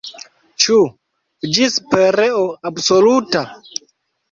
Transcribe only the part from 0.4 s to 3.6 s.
Ĉu ĝis pereo absoluta?